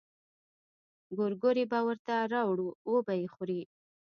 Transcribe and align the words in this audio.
ګورګورې 1.17 1.63
به 1.71 1.79
ورته 1.87 2.15
راوړو 2.33 2.67
وبه 2.91 3.13
يې 3.19 3.27
خوري. 3.33 3.61